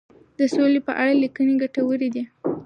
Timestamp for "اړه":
1.01-1.13